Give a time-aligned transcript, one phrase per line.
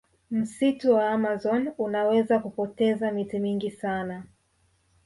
[0.31, 4.23] msitu wa amazon unaweza kupoteza miti mingi sana